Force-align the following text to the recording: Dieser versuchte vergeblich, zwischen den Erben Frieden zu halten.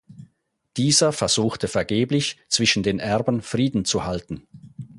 Dieser 0.77 1.11
versuchte 1.13 1.67
vergeblich, 1.67 2.37
zwischen 2.47 2.81
den 2.81 2.97
Erben 2.97 3.43
Frieden 3.43 3.85
zu 3.85 4.03
halten. 4.03 4.47